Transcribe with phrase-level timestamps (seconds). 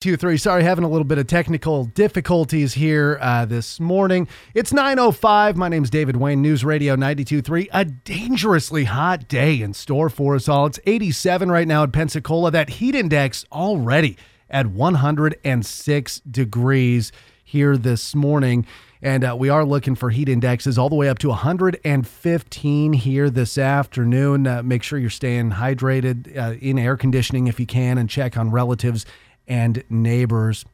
[0.00, 0.38] Two three.
[0.38, 4.28] Sorry, having a little bit of technical difficulties here uh, this morning.
[4.54, 5.58] It's nine oh five.
[5.58, 6.40] My name's David Wayne.
[6.40, 7.68] News Radio 92.3.
[7.70, 10.64] A dangerously hot day in store for us all.
[10.64, 12.50] It's eighty seven right now at Pensacola.
[12.50, 14.16] That heat index already
[14.48, 17.12] at one hundred and six degrees
[17.44, 18.66] here this morning.
[19.02, 23.30] And uh, we are looking for heat indexes all the way up to 115 here
[23.30, 24.46] this afternoon.
[24.46, 28.36] Uh, make sure you're staying hydrated uh, in air conditioning if you can and check
[28.36, 29.06] on relatives
[29.50, 30.64] and neighbors.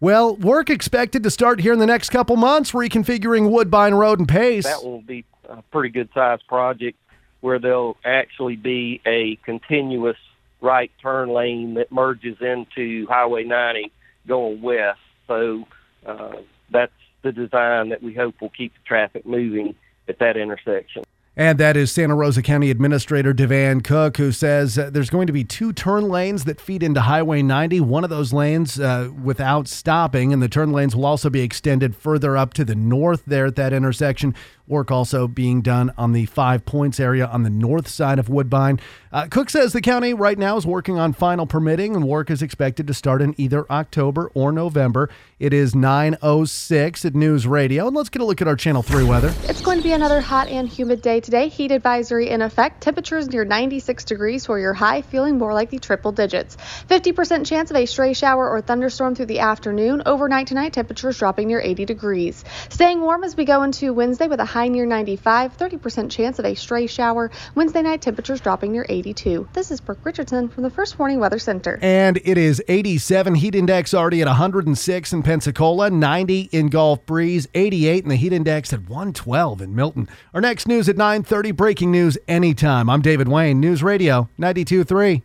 [0.00, 4.28] Well, work expected to start here in the next couple months, reconfiguring Woodbine Road and
[4.28, 4.64] Pace.
[4.64, 6.98] That will be a pretty good sized project
[7.40, 10.16] where there'll actually be a continuous
[10.60, 13.92] right turn lane that merges into Highway 90
[14.26, 14.98] going west.
[15.28, 15.66] So
[16.06, 16.36] uh,
[16.70, 19.74] that's the design that we hope will keep the traffic moving
[20.08, 21.04] at that intersection.
[21.36, 25.32] And that is Santa Rosa County Administrator DeVann Cook, who says uh, there's going to
[25.32, 29.66] be two turn lanes that feed into Highway 90, one of those lanes uh, without
[29.66, 33.46] stopping, and the turn lanes will also be extended further up to the north there
[33.46, 34.32] at that intersection.
[34.66, 38.80] Work also being done on the Five Points area on the north side of Woodbine.
[39.12, 42.40] Uh, Cook says the county right now is working on final permitting, and work is
[42.40, 45.10] expected to start in either October or November.
[45.38, 49.04] It is 9:06 at News Radio, and let's get a look at our Channel 3
[49.04, 49.34] weather.
[49.44, 51.48] It's going to be another hot and humid day today.
[51.48, 52.80] Heat advisory in effect.
[52.80, 56.56] Temperatures near 96 degrees for your high, feeling more like the triple digits.
[56.88, 60.02] 50% chance of a stray shower or thunderstorm through the afternoon.
[60.06, 62.42] Overnight tonight, temperatures dropping near 80 degrees.
[62.70, 66.44] Staying warm as we go into Wednesday with a high near 95, 30% chance of
[66.44, 67.28] a stray shower.
[67.56, 69.48] Wednesday night, temperatures dropping near 82.
[69.52, 71.76] This is Brooke Richardson from the First Warning Weather Center.
[71.82, 73.34] And it is 87.
[73.34, 78.32] Heat index already at 106 in Pensacola, 90 in Gulf Breeze, 88 in the heat
[78.32, 80.08] index at 112 in Milton.
[80.32, 81.50] Our next news at 9:30.
[81.50, 82.88] Breaking news anytime.
[82.88, 85.22] I'm David Wayne, News Radio 92.3.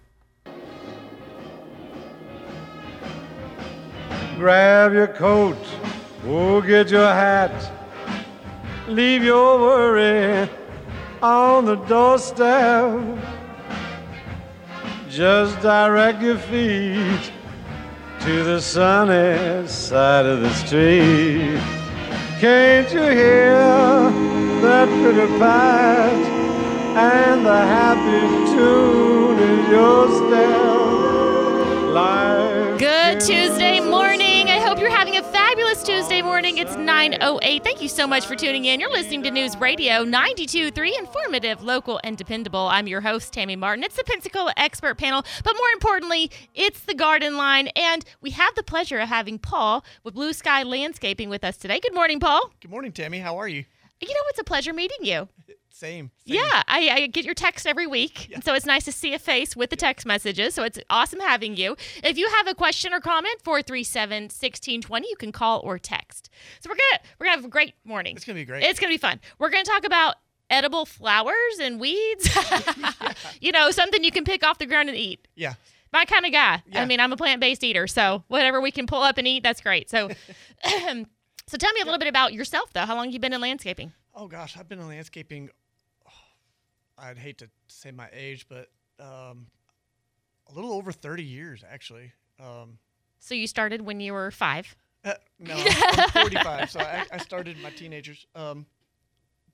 [4.38, 5.58] Grab your coat,
[6.24, 7.79] go get your hat,
[8.90, 10.50] leave your worry
[11.22, 13.18] on the doorstep.
[15.10, 17.32] Just direct your feet
[18.22, 21.60] to the sunny side of the street.
[22.40, 23.54] Can't you hear
[24.62, 26.14] that pretty pat
[26.98, 28.22] and the happy
[28.54, 30.70] tune is your step?
[31.94, 33.69] Life Good Tuesday
[36.40, 36.58] morning.
[36.58, 37.66] It's 9:08.
[37.66, 38.80] Thank you so much for tuning in.
[38.80, 42.70] You're listening to News Radio 92.3, informative, local, and dependable.
[42.70, 43.84] I'm your host Tammy Martin.
[43.84, 48.56] It's the Pensacola Expert Panel, but more importantly, it's the Garden Line, and we have
[48.56, 51.82] the pleasure of having Paul with Blue Sky Landscaping with us today.
[51.82, 52.54] Good morning, Paul.
[52.62, 53.20] Good morning, Tammy.
[53.20, 53.66] How are you?
[54.00, 55.28] You know, it's a pleasure meeting you.
[55.80, 56.12] Same.
[56.26, 56.36] same.
[56.36, 59.20] Yeah, I, I get your text every week, and so it's nice to see a
[59.20, 60.54] face with the text messages.
[60.54, 61.78] So it's awesome having you.
[62.04, 66.30] If you have a question or comment, 437-1620, you can call or text.
[66.60, 68.18] So we're gonna we're gonna have a great morning.
[68.18, 68.64] It's gonna be great.
[68.64, 69.22] It's gonna be fun.
[69.38, 70.16] We're gonna talk about
[70.50, 72.30] edible flowers and weeds.
[73.42, 75.28] you know, something you can pick off the ground and eat.
[75.36, 75.54] yeah.
[75.92, 76.62] My kind of guy.
[76.76, 79.60] I mean, I'm a plant-based eater, so whatever we can pull up and eat, that's
[79.60, 79.90] great.
[79.90, 80.10] So,
[80.64, 82.86] so tell me a little bit about yourself, though.
[82.86, 83.92] How long you been in landscaping?
[84.14, 85.50] Oh gosh, I've been in landscaping.
[87.02, 89.48] I'd hate to say my age, but um,
[90.50, 92.12] a little over 30 years actually.
[92.40, 92.78] Um,
[93.20, 94.76] So you started when you were five.
[95.06, 98.26] uh, no, I'm 45, so I, I started my teenagers.
[98.36, 98.66] Um,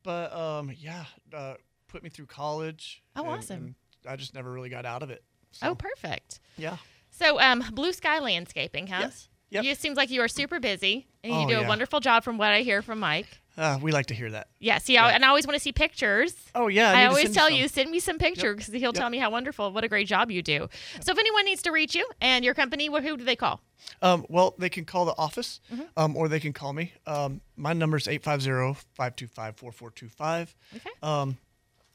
[0.03, 1.55] but um, yeah, uh,
[1.87, 3.01] put me through college.
[3.15, 3.57] Oh, and- awesome.
[3.57, 3.75] and
[4.07, 5.23] I just never really got out of it.
[5.51, 6.39] So, Oh, perfect.
[6.57, 6.77] yeah.
[7.11, 8.99] So, um, Blue Sky Landscaping, huh?
[9.01, 9.29] Yes.
[9.51, 9.63] Yep.
[9.63, 11.67] You, it seems like you are super busy, and you Oh, do a yeah.
[11.67, 13.27] wonderful job from what I hear from Mike.
[13.57, 14.47] Uh, we like to hear that.
[14.59, 15.15] Yeah, see, I, Yeah.
[15.15, 16.35] and I always want to see pictures.
[16.53, 16.91] Oh yeah.
[16.91, 19.71] I, to always tell you, send me some pictures because he'll tell me how wonderful,
[19.71, 20.67] what a great job you do.
[20.99, 23.61] So, if anyone needs to reach you and your company, who do they call?
[24.01, 25.83] Um, well, they can call the office, Mm-hmm.
[25.97, 26.93] um, or they can call me.
[27.07, 30.53] Um, my number is 850-525-4425.
[30.75, 30.89] Okay.
[31.01, 31.37] Um,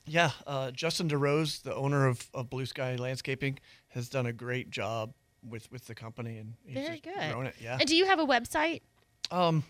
[0.07, 3.59] yeah, uh, Justin DeRose, the owner of, of Blue Sky Landscaping,
[3.89, 5.13] has done a great job
[5.49, 7.15] with, with the company, and he's Very good.
[7.31, 7.55] growing it.
[7.61, 7.77] Yeah.
[7.79, 8.83] And do you have a website?
[9.31, 9.65] Um,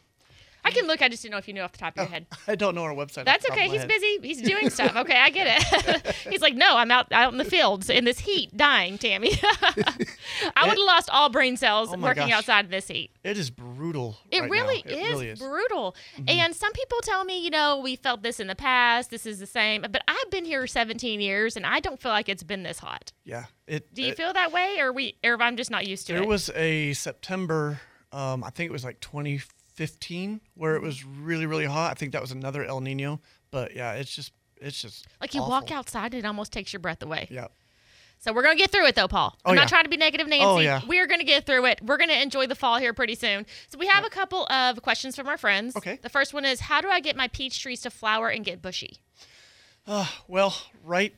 [0.63, 1.01] I can look.
[1.01, 2.27] I just didn't know if you knew off the top of your head.
[2.47, 3.25] I don't know our website.
[3.25, 3.69] That's the top of okay.
[3.71, 3.89] He's head.
[3.89, 4.19] busy.
[4.23, 4.95] He's doing stuff.
[4.95, 6.15] Okay, I get it.
[6.31, 9.33] He's like, no, I'm out out in the fields in this heat, dying, Tammy.
[9.43, 12.33] I would have lost all brain cells Oh working gosh.
[12.33, 13.11] outside in this heat.
[13.25, 14.19] It is brutal.
[14.31, 14.93] It right really, now.
[14.93, 15.41] It is really is.
[15.41, 15.51] Mm-hmm.
[15.51, 15.97] brutal.
[16.29, 19.11] And some people tell me, you know, we felt this in the past.
[19.11, 19.81] This is the same.
[19.81, 23.13] But I've been here 17 years, and I don't feel like it's been this hot.
[23.25, 23.45] yeah.
[23.67, 23.95] It.
[23.95, 26.13] Do you it- feel that way, or we, or if I'm just not used to
[26.13, 26.17] it?
[26.17, 26.29] There it?
[26.29, 27.81] was a September,
[28.13, 31.91] um, I think it was like 2015, where it was really, really hot.
[31.93, 33.21] I think that was another El Nino.
[33.51, 35.51] But yeah, it's just, it's just like you awful.
[35.51, 37.29] walk outside, and it almost takes your breath away.
[37.31, 37.47] Yeah.
[38.23, 39.35] So we're gonna get through it though, Paul.
[39.47, 39.67] I'm Oh, not yeah.
[39.69, 40.45] trying to be negative, Nancy.
[40.45, 40.83] Oh, yeah.
[40.87, 41.81] We're gonna get through it.
[41.83, 43.47] We're gonna enjoy the fall here pretty soon.
[43.71, 45.75] So we have a couple of questions from our friends.
[45.75, 45.99] Okay.
[46.03, 48.61] The first one is, how do I get my peach trees to flower and get
[48.61, 48.99] bushy?
[50.29, 50.55] Well,
[50.85, 51.15] right,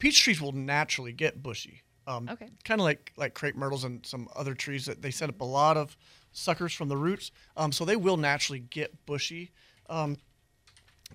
[0.00, 1.82] peach trees will naturally get bushy.
[2.06, 2.48] Um, Okay.
[2.64, 5.44] Kind of like like crepe myrtles and some other trees that they set up a
[5.44, 5.96] lot of
[6.32, 9.52] suckers from the roots, um, so they will naturally get bushy.
[9.88, 10.16] Um,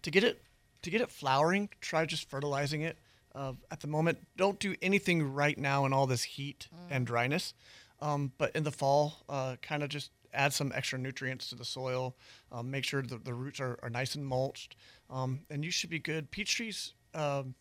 [0.02, 0.42] to get it
[0.82, 2.98] to get it flowering, try just fertilizing it.
[3.36, 7.54] Uh, at the moment, don't do anything right now in all this heat and dryness.
[8.02, 11.66] Um, but in the fall, uh, kind of just add some extra nutrients to the
[11.66, 12.16] soil.
[12.52, 14.76] Um, make sure that the roots are, are nice and mulched,
[15.10, 16.32] um, and you should be good.
[16.32, 17.56] Peach trees um,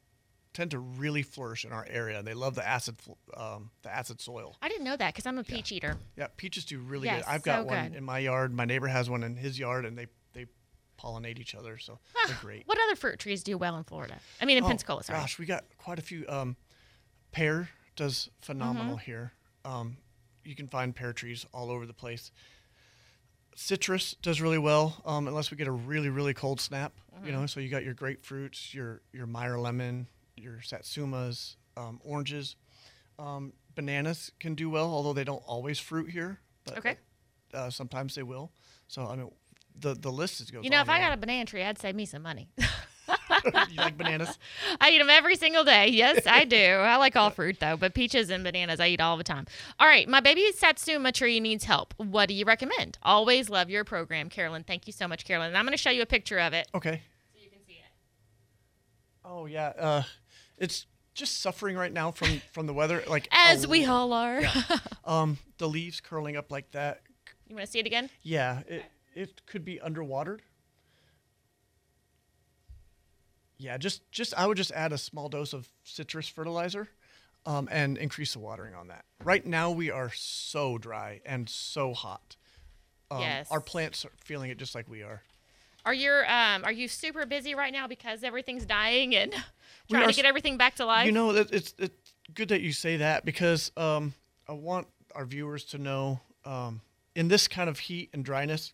[0.59, 2.21] tend to really flourish in our area.
[2.21, 2.97] They love the acid
[3.37, 4.57] um, the acid soil.
[4.61, 5.97] I didn't know that because I'm a peach eater.
[6.17, 7.31] Yeah, peaches do really Yes, good.
[7.33, 7.97] I've got so one good.
[7.99, 8.53] in my yard.
[8.53, 10.47] My neighbor has one in his yard, and they they
[11.01, 12.65] pollinate each other, so they're great.
[12.67, 14.17] What other fruit trees do well in Florida?
[14.41, 15.05] I mean, in Oh, Pensacola.
[15.05, 15.17] Sorry.
[15.21, 16.25] Gosh, we got quite a few.
[16.29, 16.57] Um,
[17.31, 19.05] pear does phenomenal Mm-hmm.
[19.13, 19.33] here.
[19.65, 19.97] Um,
[20.45, 22.33] you can find pear trees all over the place.
[23.55, 26.93] Citrus does really well, um, unless we get a really really cold snap.
[27.15, 27.27] Mm-hmm.
[27.27, 30.07] You know, so you got your grapefruits, your your Meyer lemon,
[30.43, 32.57] your satsumas, um, oranges,
[33.19, 36.41] um, bananas can do well, although they don't always fruit here.
[36.65, 36.97] But, Okay.
[37.55, 38.53] Uh, sometimes they will.
[38.89, 39.31] So I mean,
[39.79, 40.65] the the list is goes.
[40.65, 42.49] You know, if I got a banana tree, I'd save me some money.
[43.71, 44.39] you like bananas?
[44.81, 45.89] I eat them every single day.
[45.89, 46.57] Yes, I do.
[46.57, 49.47] I like all fruit though, but peaches and bananas I eat all the time.
[49.81, 51.95] All right, my baby Satsuma tree needs help.
[51.97, 52.99] What do you recommend?
[53.03, 54.63] Always love your program, Carolyn.
[54.65, 55.49] Thank you so much, Carolyn.
[55.49, 57.01] And I'm going to show you a picture of it Okay.
[57.35, 57.91] so you can see it.
[59.25, 60.03] Oh yeah, uh,
[60.59, 63.03] it's just suffering right now from from the weather.
[63.07, 64.43] Like As we all are.
[65.05, 67.01] um, the leaves curling up like that.
[67.49, 68.11] you want to see it again?
[68.23, 68.85] Yeah, it
[69.15, 70.41] it could be underwatered.
[73.59, 76.89] Yeah, just just I would just add a small dose of citrus fertilizer,
[77.45, 79.05] um, and increase the watering on that.
[79.25, 82.37] Right now we are so dry and so hot.
[83.11, 83.49] Um, Yes.
[83.51, 85.23] Our plants are feeling it just like we are.
[85.85, 89.33] Are you um are you super busy right now because everything's dying and
[89.91, 91.07] trying are to get everything back to life?
[91.07, 94.15] You know, it's it's good that you say that because um,
[94.47, 96.81] I want our viewers to know um,
[97.15, 98.73] in this kind of heat and dryness,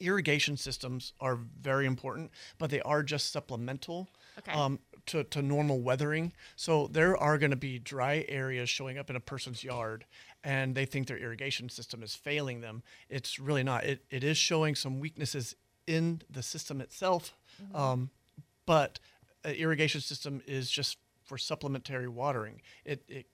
[0.00, 4.08] irrigation systems are very important, but they are just supplemental
[4.38, 4.52] Okay.
[4.52, 6.32] um, to, to normal weathering.
[6.56, 10.04] So there are going to be dry areas showing up in a person's yard
[10.44, 12.82] and they think their irrigation system is failing them.
[13.08, 13.84] It's really not.
[13.84, 15.56] It, it is showing some weaknesses
[15.86, 17.34] in the system itself,
[17.74, 18.10] um,
[18.66, 18.98] but
[19.44, 22.60] an irrigation system is just for supplementary watering.
[22.84, 23.26] It, it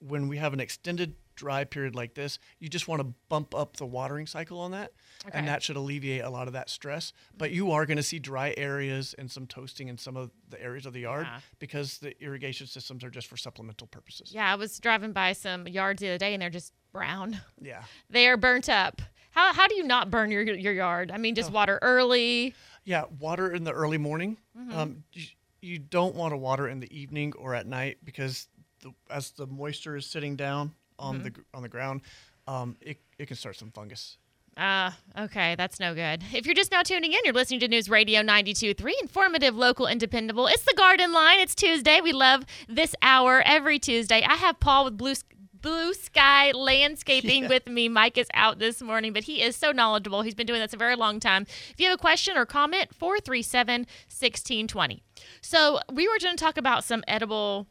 [0.00, 3.76] when we have an extended dry period like this, you just want to bump up
[3.76, 4.92] the watering cycle on that,
[5.26, 5.38] Okay.
[5.38, 7.12] and that should alleviate a lot of that stress.
[7.38, 10.60] But you are going to see dry areas and some toasting in some of the
[10.62, 11.40] areas of the yard Yeah.
[11.58, 14.32] because the irrigation systems are just for supplemental purposes.
[14.34, 17.40] yeah, I was driving by some yards the other day and they're just brown.
[17.60, 17.84] Yeah.
[18.10, 19.00] They are burnt up.
[19.32, 21.10] How, how do you not burn your your yard?
[21.12, 21.36] I mean, Oh.
[21.36, 22.54] just water early.
[22.84, 24.38] Yeah, water in the early morning.
[24.58, 24.76] Mm-hmm.
[24.78, 25.26] Um, you,
[25.60, 28.48] you don't want to water in the evening or at night because
[28.80, 31.24] the, as the moisture is sitting down on Mm-hmm.
[31.24, 32.00] the on the ground,
[32.46, 34.18] um, it, it can start some fungus.
[34.58, 36.22] Ah, okay, that's no good.
[36.34, 39.98] If you're just now tuning in, you're listening to News Radio 92.3, informative, local, and
[39.98, 40.46] dependable.
[40.46, 41.40] It's the Garden Line.
[41.40, 42.02] It's Tuesday.
[42.02, 44.22] We love this hour every Tuesday.
[44.28, 45.14] I have Paul with Blue,
[45.62, 47.48] Blue Sky Landscaping Yeah.
[47.48, 47.88] with me.
[47.88, 50.22] Mike is out this morning, but he is so knowledgeable.
[50.22, 51.46] He's been doing this a very long time.
[51.70, 55.02] If you have a question or comment, 437 1620.
[55.40, 57.68] So, we were going to talk about some edible,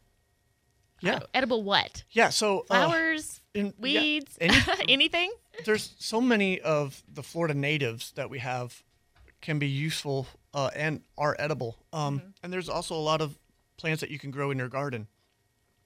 [1.00, 1.16] Yeah.
[1.16, 2.04] uh, edible what?
[2.10, 2.30] Yeah.
[2.30, 4.56] So uh, Flowers, in- yeah, weeds, any-
[4.88, 5.30] anything?
[5.66, 8.82] there's so many of the Florida natives that we have
[9.42, 11.76] can be useful uh, and are edible.
[11.92, 13.38] Um, And there's also a lot of
[13.76, 15.08] plants that you can grow in your garden.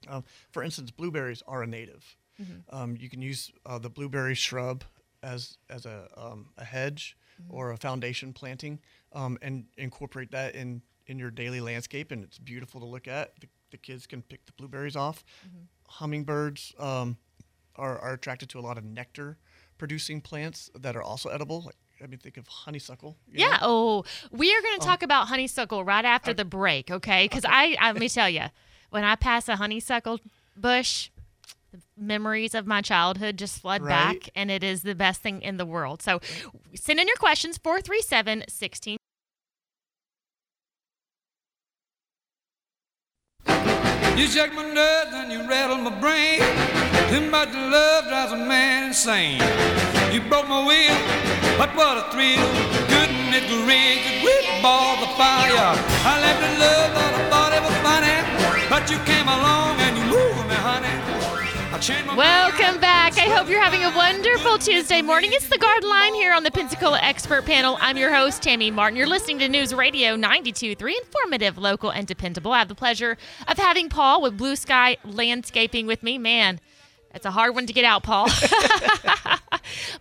[0.09, 2.17] Um, for instance, blueberries are a native.
[2.69, 4.85] Um, you can use uh, the blueberry shrub
[5.23, 7.17] as as a um, a hedge
[7.49, 8.79] or a foundation planting,
[9.13, 13.41] um, and incorporate that in in your daily landscape, and it's beautiful to look at.
[13.41, 15.25] The, the kids can pick the blueberries off.
[15.89, 17.17] Hummingbirds um,
[17.77, 19.39] are, are attracted to a lot of nectar
[19.79, 21.63] producing plants that are also edible.
[21.63, 23.17] Like I mean, think of honeysuckle.
[23.31, 23.47] you know?
[23.47, 23.59] Yeah.
[23.63, 27.25] Oh, we are going to talk about honeysuckle right after the break, okay?
[27.25, 28.45] Because I, I, let me tell you,
[28.91, 30.21] when I pass a honeysuckle
[30.57, 31.11] bush,
[31.73, 34.21] the memories of my childhood just flood Right.
[34.21, 36.03] back, and it is the best thing in the world.
[36.03, 36.21] So
[36.75, 38.97] send in your questions, 437 16.
[44.17, 46.41] You shake my nerves and you rattle my brain.
[47.11, 49.41] Too much love drives a man insane.
[50.13, 50.97] You broke my will,
[51.59, 52.49] but what a thrill.
[52.89, 55.77] Couldn't it ring a great ball of fire?
[56.11, 56.91] I left in love,
[58.91, 60.37] you came along and you moved
[61.87, 63.17] changed my Welcome back.
[63.17, 65.31] I hope you're having a wonderful Tuesday morning.
[65.33, 67.79] It's the Garden Line here on the Pensacola Expert Panel.
[67.81, 68.97] I'm your host, Tammy Martin.
[68.97, 72.51] You're listening to News Radio 92.3, informative, local, and dependable.
[72.51, 73.17] I have the pleasure
[73.47, 76.19] of having Paul with Blue Sky Landscaping with me.
[76.19, 76.59] Man,
[77.13, 78.29] that's a hard one to get out, Paul.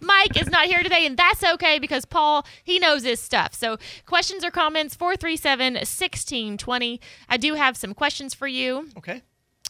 [0.01, 3.53] Mike is not here today, and that's okay because Paul, he knows his stuff.
[3.53, 7.01] So, questions or comments, 437 1620.
[7.29, 8.89] I do have some questions for you.
[8.97, 9.21] Okay.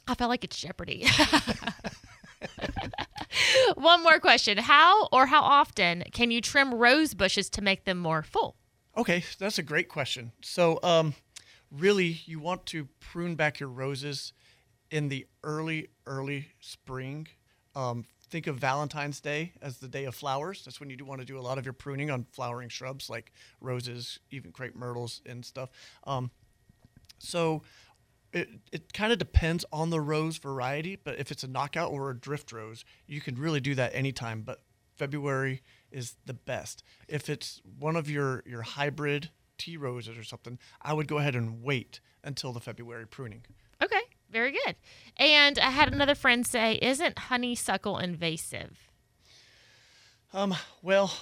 [0.07, 1.07] I felt like it's Jeopardy.
[3.75, 4.57] One more question.
[4.57, 8.55] How or how often can you trim rose bushes to make them more full?
[8.97, 10.31] Okay, that's a great question.
[10.41, 11.15] So, um,
[11.71, 14.31] really, you want to prune back your roses
[14.89, 17.27] in the early, early spring.
[17.75, 20.63] Um, think of Valentine's Day as the day of flowers.
[20.65, 23.09] That's when you do want to do a lot of your pruning on flowering shrubs
[23.09, 25.69] like roses, even crepe myrtles and stuff.
[26.05, 26.31] Um,
[27.17, 27.61] so,
[28.33, 32.09] it, it kind of depends on the rose variety, but if it's a knockout or
[32.09, 34.41] a drift rose, you can really do that anytime.
[34.41, 34.61] But
[34.95, 36.83] February is the best.
[37.07, 41.35] If it's one of your, your hybrid tea roses or something, I would go ahead
[41.35, 43.43] and wait until the February pruning.
[44.35, 44.75] Very good.
[45.15, 48.91] And I had another friend say, Isn't honeysuckle invasive?
[50.33, 51.13] Um, well,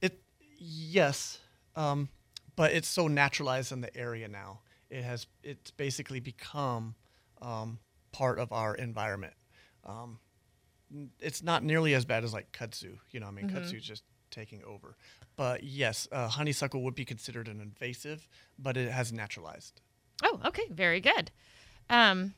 [0.00, 0.22] it
[0.56, 1.40] yes,
[1.74, 2.08] um,
[2.54, 4.60] but it's so naturalized in the area now.
[4.88, 6.94] It has it's basically become
[7.42, 7.80] um,
[8.12, 9.34] part of our environment.
[9.84, 10.20] Um,
[11.18, 12.98] it's not nearly as bad as like kudzu.
[13.10, 14.94] You know, I mean, kudzu's just taking over.
[15.34, 18.28] But yes, uh, honeysuckle would be considered an invasive,
[18.60, 19.80] but it has naturalized.
[20.22, 21.32] Oh, okay, very good.
[21.90, 22.34] Um,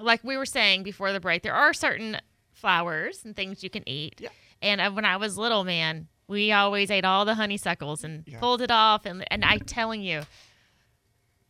[0.00, 2.18] like we were saying before the break, there are certain
[2.52, 4.20] flowers and things you can eat.
[4.20, 4.28] Yeah.
[4.62, 8.38] And uh, when I was little, man, we always ate all the honeysuckles and Yeah.
[8.40, 9.06] pulled it off.
[9.06, 10.22] And and I telling you,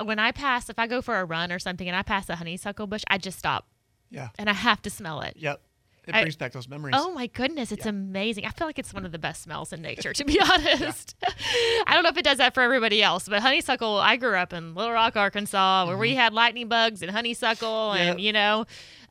[0.02, 2.36] when I pass, if I go for a run or something and I pass a
[2.36, 3.66] honeysuckle bush, I just stop
[4.10, 4.28] Yeah.
[4.38, 5.34] and I have to smell it.
[5.36, 5.60] Yep.
[6.06, 6.94] It I- brings back those memories.
[6.96, 8.46] Oh my goodness, it's amazing.
[8.46, 11.16] I feel like it's one of the best smells in nature, to be honest.
[11.86, 14.52] I don't know if it does that for everybody else, but honeysuckle, I grew up
[14.52, 18.60] in Little Rock, Arkansas, where we had lightning bugs and honeysuckle, and you know,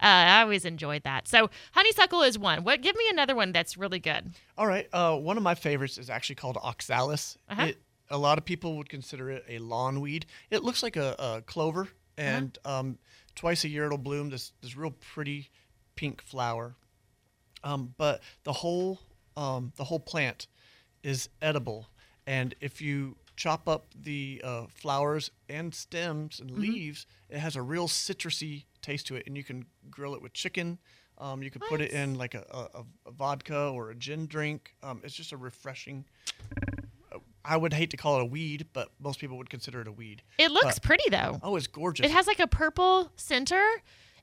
[0.01, 1.27] uh, I always enjoyed that.
[1.27, 2.63] So honeysuckle is one.
[2.63, 2.81] What?
[2.81, 4.31] Give me another one that's really good.
[4.57, 4.87] All right.
[4.93, 7.37] Uh, one of my favorites is actually called oxalis.
[7.49, 7.63] Uh-huh.
[7.67, 7.77] It,
[8.09, 10.27] a lot of people would consider it a lawn weed.
[10.49, 11.89] It looks like a, a clover, Uh-huh.
[12.17, 12.97] and um,
[13.35, 15.49] twice a year it'll bloom this this real pretty
[15.95, 16.75] pink flower.
[17.65, 18.99] Um, but the whole
[19.35, 20.47] um, the whole plant
[21.03, 21.87] is edible,
[22.25, 26.47] and if you chop up the uh, flowers and stems Mm-hmm.
[26.49, 30.21] and leaves, it has a real citrusy taste to it, and you can grill it
[30.21, 30.77] with chicken.
[31.17, 34.73] Um, you could put it in like a, a, a vodka or a gin drink.
[34.83, 36.05] Um, it's just a refreshing.
[37.43, 39.91] I would hate to call it a weed, but most people would consider it a
[39.91, 40.23] weed.
[40.37, 41.39] It looks But- pretty though.
[41.43, 42.05] Oh, it's gorgeous.
[42.05, 43.63] It has like a purple center.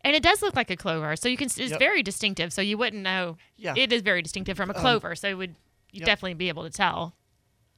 [0.04, 1.46] And it does look like a clover, so you can.
[1.46, 1.78] It's Yep.
[1.78, 3.36] very distinctive, so you wouldn't know.
[3.56, 3.74] Yeah.
[3.76, 5.54] it is very distinctive from a clover, so it would
[5.92, 6.06] you yep.
[6.06, 7.14] definitely be able to tell.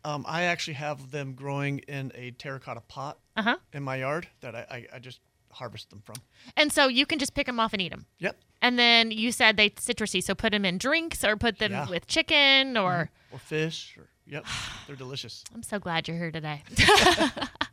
[0.04, 3.56] um, I actually have them growing in a terracotta pot Uh huh.
[3.72, 6.16] in my yard that I, I, I just harvest them from.
[6.56, 8.06] And so you can just pick them off and eat them.
[8.18, 8.36] Yep.
[8.62, 11.88] And then you said they citrusy, so put them in drinks or put them Yeah.
[11.88, 13.10] with chicken or.
[13.32, 13.96] Or fish.
[13.98, 14.44] Or, yep.
[14.86, 15.42] They're delicious.
[15.54, 16.62] I'm so glad you're here today.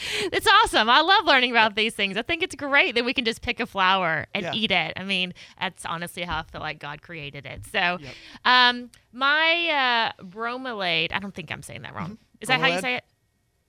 [0.32, 0.88] it's awesome.
[0.88, 2.16] I love learning about these things.
[2.16, 4.52] I think it's great that we can just pick a flower and Yeah.
[4.54, 4.92] eat it.
[4.96, 7.66] I mean, that's honestly how I feel like God created it.
[7.66, 8.14] So, Yep.
[8.44, 12.18] um, my uh, bromelade, I don't think I'm saying that wrong.
[12.40, 13.04] Is that how you say it?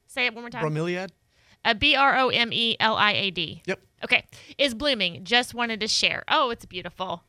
[0.08, 0.64] Say it one more time.
[0.64, 1.10] Bromeliad?
[1.64, 3.62] Uh, B R O M E L I A D.
[3.66, 3.80] Yep.
[4.04, 4.26] Okay.
[4.58, 5.24] Is blooming.
[5.24, 6.24] Just wanted to share.
[6.28, 7.24] Oh, it's beautiful.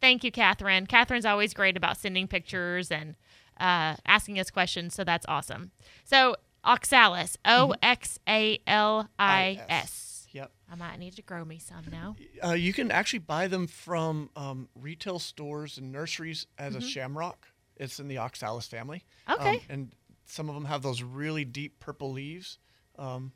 [0.00, 0.86] Thank you, Catherine.
[0.86, 3.14] Catherine's always great about sending pictures and
[3.60, 5.70] uh, asking us questions, so that's awesome.
[6.04, 10.26] So, oxalis, O X A L I S.
[10.32, 10.50] Yep.
[10.70, 12.16] I might need to grow me some now.
[12.44, 17.46] Uh, you can actually buy them from um, retail stores and nurseries as a shamrock.
[17.76, 19.04] It's in the oxalis family.
[19.28, 19.62] Um, Okay.
[19.68, 19.92] and
[20.24, 22.58] some of them have those really deep purple leaves.
[22.98, 23.32] Um,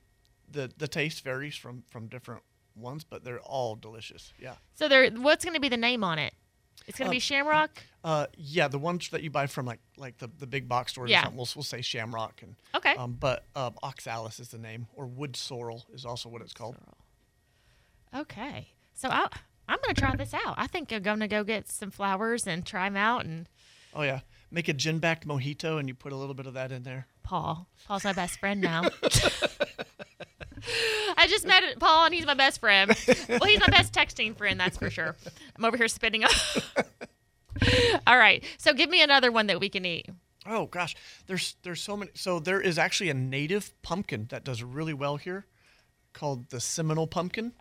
[0.51, 2.43] the the taste varies from from different
[2.75, 4.33] ones, but they're all delicious.
[4.41, 4.55] Yeah.
[4.75, 5.11] So, there.
[5.11, 6.35] what's going to be the name on it?
[6.87, 7.83] It's going to Um, be Shamrock.
[8.05, 11.11] Uh, yeah, the ones that you buy from like like the, the big box stores
[11.11, 11.29] Yeah.
[11.29, 12.95] we'll, we'll say shamrock and Okay.
[12.95, 16.77] um, but um, oxalis is the name or wood sorrel is also what it's called.
[18.15, 18.69] Okay.
[18.95, 19.27] So, I,
[19.69, 20.55] I'm going to try this out.
[20.57, 23.49] I think I'm going to go get some flowers and try them out and.
[23.95, 24.21] Oh yeah,
[24.51, 27.07] make a gin backed mojito and you put a little bit of that in there.
[27.23, 27.67] Paul.
[27.87, 28.83] Paul's my best friend now.
[31.19, 32.97] I just met Paul, and he's my best friend.
[33.29, 35.17] Well, he's my best texting friend, that's for sure.
[35.57, 36.31] I'm over here spitting up.
[38.07, 40.07] All right, so give me another one that we can eat.
[40.47, 40.95] Oh gosh,
[41.27, 42.13] there's there's so many.
[42.15, 45.45] So there is actually a native pumpkin that does really well here,
[46.13, 47.53] called the Seminole pumpkin.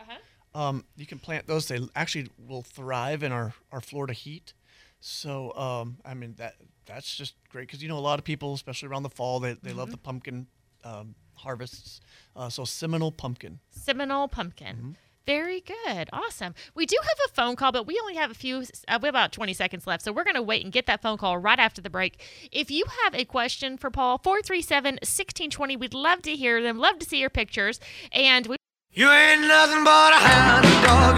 [0.53, 1.67] Um, you can plant those.
[1.67, 4.53] They actually will thrive in our, our Florida heat.
[4.99, 8.53] So um, I mean that that's just great because you know a lot of people,
[8.53, 10.47] especially around the fall, they, they love the pumpkin
[10.83, 12.01] um, harvests.
[12.35, 13.59] Uh, so Seminole pumpkin.
[13.69, 14.75] Seminole pumpkin.
[14.75, 14.91] Mm-hmm.
[15.25, 16.09] Very good.
[16.13, 16.55] Awesome.
[16.73, 19.13] We do have a phone call, but we only have a few, uh, we have
[19.13, 20.01] about 20 seconds left.
[20.03, 22.21] So we're going to wait and get that phone call right after the break.
[22.49, 26.99] If you have a question for Paul, 437 1620, we'd love to hear them, love
[26.99, 27.81] to see your pictures.
[28.13, 28.55] And we
[28.93, 31.17] You ain't nothing but a hound dog.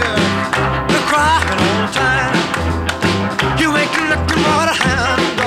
[0.90, 3.60] You're crying all the time.
[3.60, 5.39] You ain't nothing but a hound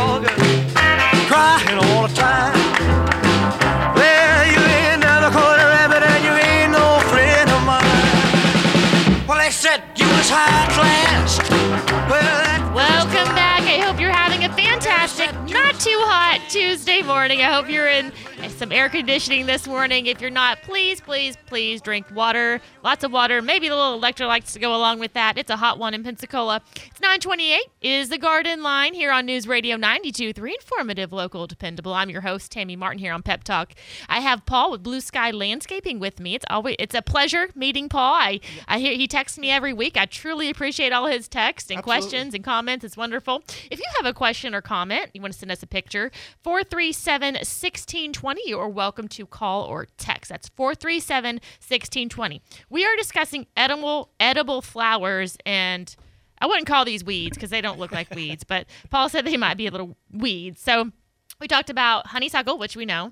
[16.54, 17.42] Tuesday morning.
[17.42, 18.12] I hope you're in
[18.50, 20.06] some air conditioning this morning.
[20.06, 22.62] If you're not, please, please, please drink water.
[22.84, 23.42] Lots of water.
[23.42, 25.38] Maybe a little electrolytes to go along with that.
[25.38, 26.62] It's a hot one in Pensacola.
[26.76, 27.62] It's 928.
[27.82, 30.54] It is the Garden Line here on News Radio 92.3.
[30.56, 31.94] Informative, local, dependable.
[31.94, 33.74] I'm your host, Tammy Martin, here on Pep Talk.
[34.10, 36.36] I have Paul with Blue Sky Landscaping with me.
[36.36, 38.14] It's always it's a pleasure meeting Paul.
[38.14, 39.96] I, I hear he texts me every week.
[39.96, 42.02] I truly appreciate all his texts and Absolutely.
[42.02, 42.84] questions and comments.
[42.84, 43.44] It's wonderful.
[43.72, 46.12] If you have a question or comment, you want to send us a picture,
[46.44, 48.33] 437 1620.
[48.46, 50.30] You're welcome to call or text.
[50.30, 52.42] That's 437 1620.
[52.70, 55.96] We are discussing edible edible flowers and
[56.40, 59.38] I wouldn't call these weeds because they don't look like weeds, but Paul said they
[59.38, 60.62] might be a little weeds.
[60.62, 60.92] So
[61.40, 63.12] we talked about honeysuckle, which we know.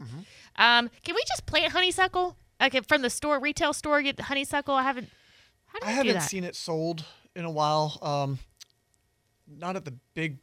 [0.57, 2.35] Um, can we just plant honeysuckle?
[2.61, 4.75] Okay, from the store, retail store, get the honeysuckle.
[4.75, 5.09] I haven't.
[5.81, 7.97] I haven't seen it sold in a while.
[8.01, 8.39] Um,
[9.47, 10.37] not at the big,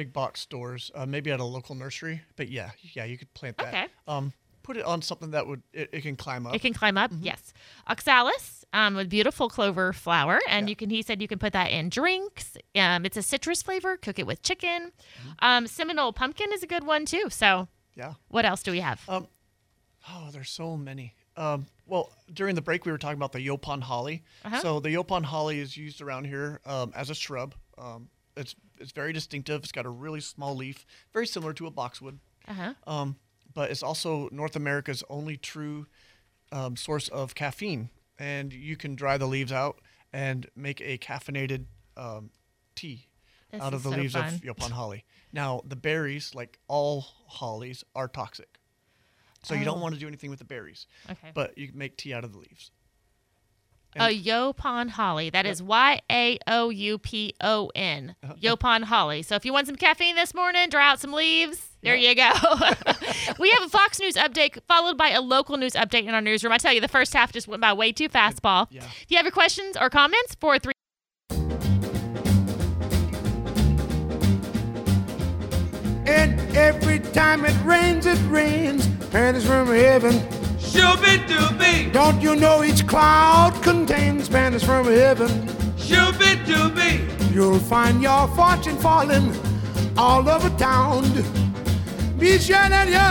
[0.00, 0.90] big box stores.
[0.94, 2.22] Uh, maybe at a local nursery.
[2.36, 3.68] But yeah, yeah, you could plant that.
[3.68, 3.86] Okay.
[4.08, 6.54] Um, put it on something that would it, it can climb up.
[6.54, 7.10] It can climb up.
[7.20, 7.52] Yes.
[7.86, 10.88] Oxalis, um, a beautiful clover flower, and you can.
[10.88, 12.56] He said you can put that in drinks.
[12.74, 13.98] Um, it's a citrus flavor.
[13.98, 14.92] Cook it with chicken.
[15.40, 17.26] Um, Seminole pumpkin is a good one too.
[17.28, 18.14] So, yeah.
[18.28, 19.02] what else do we have?
[19.06, 19.28] Um,
[20.08, 21.14] oh, there's so many.
[21.36, 24.22] Um, well, during the break, we were talking about the Yaupon holly.
[24.44, 24.60] Uh-huh.
[24.60, 27.54] So the Yaupon holly is used around here um, as a shrub.
[27.76, 29.62] Um, it's it's very distinctive.
[29.62, 32.18] It's got a really small leaf, very similar to a boxwood.
[32.48, 32.74] Uh huh.
[32.86, 33.16] Um,
[33.52, 35.86] but it's also North America's only true
[36.52, 39.80] um, source of caffeine, and you can dry the leaves out
[40.12, 41.66] and make a caffeinated
[41.96, 42.30] um,
[42.74, 43.06] tea
[43.52, 44.34] This out of the so leaves fun.
[44.34, 45.04] of Yaupon holly.
[45.32, 48.58] Now, the berries, like all hollies, are toxic.
[49.44, 49.82] So you don't Oh.
[49.82, 50.86] want to do anything with the berries.
[51.10, 51.30] Okay.
[51.32, 52.70] But you can make tea out of the leaves.
[53.96, 55.30] A Yaupon holly.
[55.30, 58.14] That is Y A O U P O N.
[58.22, 58.34] Uh-huh.
[58.40, 59.22] Yaupon holly.
[59.22, 61.70] So if you want some caffeine this morning, draw out some leaves.
[61.82, 62.30] There you go.
[63.38, 66.52] we have a Fox News update followed by a local news update in our newsroom.
[66.52, 68.68] I tell you, the first half just went by way too fast, Paul.
[68.70, 68.84] Yeah.
[68.84, 70.72] If you have your questions or comments, 43.
[76.06, 78.86] And every time it rains, it rains.
[79.10, 80.39] Panties from heaven.
[80.72, 85.28] Shooby dooby, Don't you know each cloud contains panties from heaven?
[85.76, 86.92] shooby dooby.
[87.34, 89.32] You'll find your fortune falling
[89.96, 91.02] all over town.
[92.18, 93.10] Be sure that your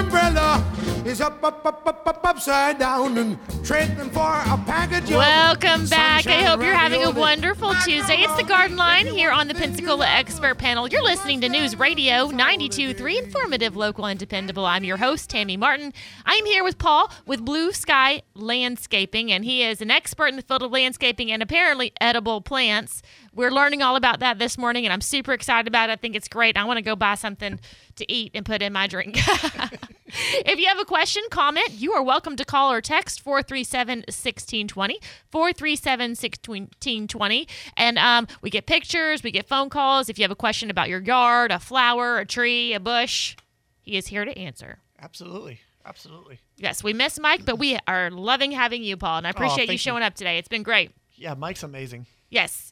[0.00, 0.62] umbrella
[1.04, 6.26] is up, up, up, up, up, upside down and trading for a package Welcome back.
[6.26, 8.22] I hope you're having a wonderful Tuesday.
[8.22, 10.88] It's the Garden Line here on the Pensacola Expert Panel.
[10.88, 14.64] You're listening to News Radio 92.3, informative, local, and dependable.
[14.64, 15.92] I'm your host, Tammy Martin.
[16.24, 20.42] I'm here with Paul with Blue Sky Landscaping, and he is an expert in the
[20.42, 23.02] field of landscaping and apparently edible plants.
[23.34, 25.92] We're learning all about that this morning, and I'm super excited about it.
[25.94, 26.58] I think it's great.
[26.58, 27.58] I want to go buy something
[27.96, 29.16] to eat and put in my drink.
[30.06, 35.00] if you have a question, comment, you are welcome to call or text 437 1620.
[35.30, 37.48] 437 1620.
[37.76, 40.10] And um, we get pictures, we get phone calls.
[40.10, 43.36] If you have a question about your yard, a flower, a tree, a bush,
[43.80, 44.80] he is here to answer.
[45.00, 45.60] Absolutely.
[45.86, 46.38] Absolutely.
[46.58, 49.66] Yes, we miss Mike, but we are loving having you, Paul, and I appreciate you
[49.68, 49.78] thank you.
[49.78, 50.38] showing up today.
[50.38, 50.92] It's been great.
[51.16, 52.06] Yeah, Mike's amazing.
[52.30, 52.71] Yes.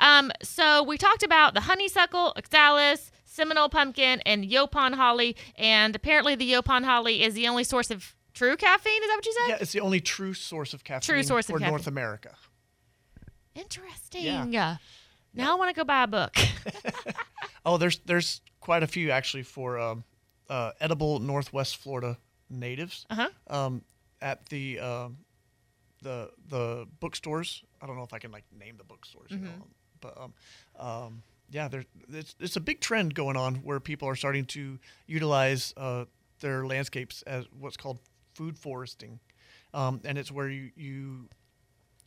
[0.00, 6.34] Um, so we talked about the honeysuckle, oxalis, Seminole pumpkin, and Yaupon holly, and apparently
[6.34, 9.02] the Yaupon holly is the only source of true caffeine.
[9.02, 9.48] Is that what you said?
[9.50, 11.86] Yeah, it's the only true source of caffeine source of for North.
[11.86, 12.34] America.
[13.54, 14.52] Interesting.
[14.52, 14.76] Yeah.
[15.32, 16.34] Now I want to go buy a book.
[17.64, 20.04] Oh, there's there's quite a few actually for um,
[20.48, 22.16] uh, edible Northwest Florida
[22.48, 23.06] natives.
[23.10, 23.28] Uh-huh.
[23.48, 23.82] Um,
[24.22, 25.18] at the um,
[26.02, 27.62] the the bookstores.
[27.82, 29.50] I don't know if I can like name the bookstores, you know,
[30.00, 30.32] but um,
[30.78, 34.78] um, yeah, there's it's it's a big trend going on where people are starting to
[35.06, 36.04] utilize uh,
[36.40, 37.98] their landscapes as what's called
[38.34, 39.20] food foresting,
[39.74, 41.28] um, and it's where you you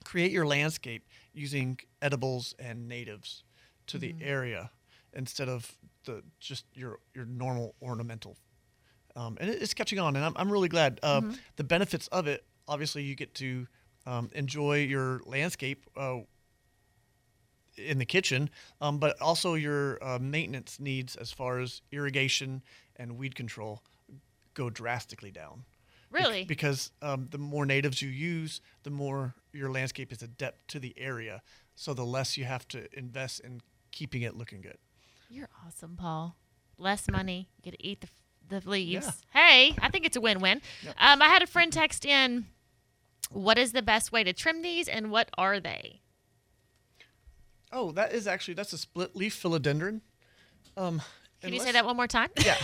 [0.03, 3.43] create your landscape using edibles and natives
[3.87, 4.69] to the area
[5.13, 8.35] instead of the just your your normal ornamental.
[9.15, 10.99] Um, and it's catching on, and I'm, I'm really glad.
[11.03, 11.21] Uh,
[11.55, 13.67] The benefits of it, obviously, you get to
[14.07, 16.21] um, enjoy your landscape uh,
[17.77, 18.49] in the kitchen,
[18.81, 22.61] um, but also your uh, maintenance needs as far as irrigation
[22.95, 23.81] and weed control
[24.53, 25.63] go drastically down.
[26.11, 26.43] Really?
[26.45, 30.93] because um, the more natives you use, the more your landscape is adept to the
[30.95, 31.41] area.
[31.75, 34.77] So the less you have to invest in keeping it looking good.
[35.27, 36.35] You're awesome, Paul.
[36.77, 39.05] Less money, you get to eat the, the leaves.
[39.33, 39.41] Yeah.
[39.41, 40.61] Hey, I think it's a win-win.
[40.99, 42.45] Um, I had a friend text in.
[43.31, 46.01] What is the best way to trim these, and what are they?
[47.73, 50.01] Oh, that is actually that's a split leaf philodendron.
[50.77, 51.01] Um,
[51.41, 52.29] Can you say that one more time?
[52.45, 52.57] Yeah,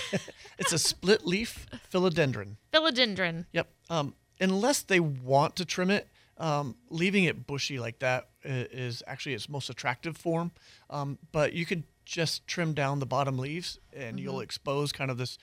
[0.57, 2.55] it's a split leaf philodendron.
[2.71, 3.45] Philodendron.
[3.51, 3.67] Yep.
[3.89, 9.33] Um, unless they want to trim it, um, leaving it bushy like that is actually
[9.33, 10.51] its most attractive form.
[10.89, 15.17] Um, but you could just trim down the bottom leaves, and you'll expose kind of
[15.17, 15.37] this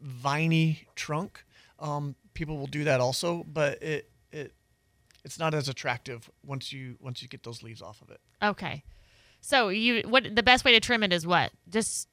[0.00, 1.44] viney trunk.
[1.78, 4.52] Um, people will do that also, but it it
[5.24, 8.20] it's not as attractive once you once you get those leaves off of it.
[8.42, 8.84] Okay.
[9.46, 11.52] So you what the best way to trim it is what?
[11.68, 12.08] Just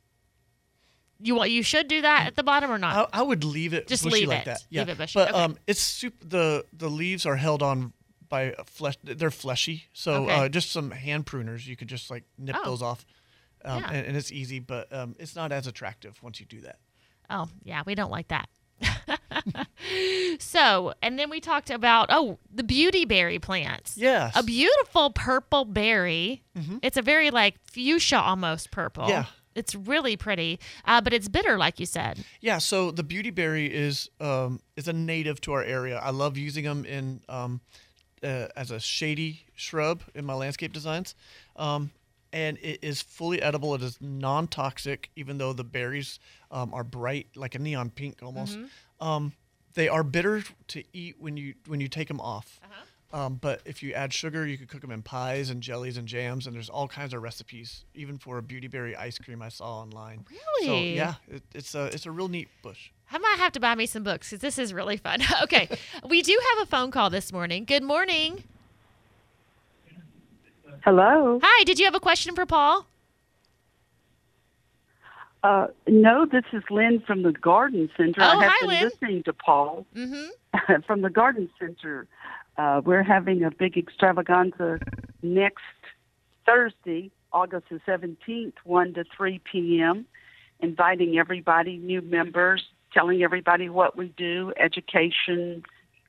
[1.19, 3.09] you want you should do that at the bottom or not?
[3.11, 4.45] I, I would leave it Just leave like it.
[4.45, 4.63] that.
[4.69, 5.17] Yeah, Leave it bushy.
[5.17, 5.39] but Okay.
[5.41, 6.23] um, it's super.
[6.23, 7.91] The the leaves are held on
[8.29, 8.97] by flesh.
[9.03, 10.35] They're fleshy, so Okay.
[10.45, 11.65] uh, just some hand pruners.
[11.65, 12.65] You could just like nip Oh.
[12.65, 13.03] those off,
[13.65, 13.89] um, Yeah.
[13.91, 14.59] and, and it's easy.
[14.59, 16.77] But um, it's not as attractive once you do that.
[17.31, 18.47] Oh, yeah, we don't like that.
[20.39, 23.97] so, and then we talked about oh, the beauty berry plants.
[23.97, 24.33] Yes.
[24.35, 26.43] A beautiful purple berry.
[26.81, 29.03] It's a very like fuchsia almost purple.
[29.03, 29.11] Mm-hmm.
[29.11, 29.25] Yeah.
[29.55, 32.23] It's really pretty, uh, but it's bitter, like you said.
[32.41, 35.99] Yeah, so the beautyberry is um, is a native to our area.
[35.99, 37.61] I love using them in um,
[38.23, 41.13] uh, as a shady shrub in my landscape designs,
[41.55, 41.91] um,
[42.31, 43.75] and it is fully edible.
[43.75, 46.19] It is non toxic, even though the berries
[46.53, 48.57] um, are bright, like a neon pink almost.
[49.01, 49.33] Um,
[49.73, 52.61] they are bitter to eat when you when you take them off.
[53.11, 56.07] Um, but if you add sugar, you could cook them in pies and jellies and
[56.07, 59.81] jams, and there's all kinds of recipes, even for a beautyberry ice cream I saw
[59.81, 60.25] online.
[60.31, 60.65] Really?
[60.65, 62.89] So yeah, it, it's a it's a real neat bush.
[63.11, 65.21] I might have to buy me some books because this is really fun.
[65.43, 65.69] okay,
[66.07, 67.65] we do have a phone call this morning.
[67.65, 68.43] Good morning.
[70.83, 71.39] Hello.
[71.41, 72.87] Hi, did you have a question for Paul?
[75.43, 78.21] Uh, no, this is Lynn from the Garden Center.
[78.21, 78.83] Oh, I have hi, been Lynn.
[78.83, 80.81] listening to Paul Mm-hmm.
[80.87, 82.07] from the Garden Center.
[82.57, 84.79] Uh, we're having a big extravaganza
[85.21, 85.63] next
[86.45, 90.05] Thursday, August the 17th, 1 to 3 p.m.,
[90.59, 95.63] inviting everybody, new members, telling everybody what we do, education,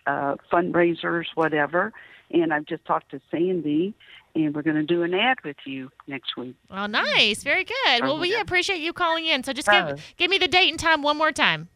[0.07, 1.93] uh, fundraisers, whatever.
[2.31, 3.95] And I've just talked to Sandy,
[4.35, 6.57] and we're going to do an ad with you next week.
[6.71, 8.03] Well, nice, very good.
[8.03, 9.45] Well, we appreciate you calling in.
[9.45, 9.89] So just Oh.
[9.95, 11.69] give give me the date and time one more time.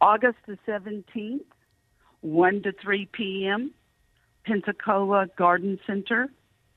[0.00, 1.40] August the 17th,
[2.20, 3.72] 1 to 3 p.m.,
[4.44, 6.28] Pensacola Garden Center,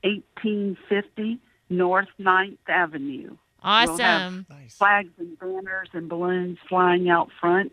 [0.02, 1.38] 1850
[1.70, 3.36] North 9th Avenue.
[3.64, 4.46] We'll have Awesome.
[4.50, 4.76] Nice.
[4.76, 7.72] flags and banners and balloons flying out front,